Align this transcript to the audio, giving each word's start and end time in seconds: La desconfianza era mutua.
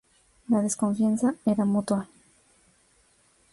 La 0.49 0.63
desconfianza 0.63 1.35
era 1.45 1.63
mutua. 1.63 2.07